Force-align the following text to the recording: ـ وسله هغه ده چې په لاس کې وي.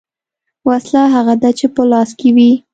ـ 0.33 0.67
وسله 0.67 1.01
هغه 1.15 1.33
ده 1.41 1.49
چې 1.59 1.65
په 1.75 1.81
لاس 1.91 2.09
کې 2.19 2.29
وي. 2.35 2.51